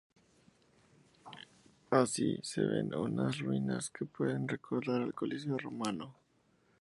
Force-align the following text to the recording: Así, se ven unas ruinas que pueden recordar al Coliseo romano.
Así, 1.91 2.39
se 2.41 2.61
ven 2.63 2.95
unas 2.95 3.37
ruinas 3.37 3.91
que 3.91 4.05
pueden 4.05 4.47
recordar 4.47 5.03
al 5.03 5.13
Coliseo 5.13 5.59
romano. 5.59 6.15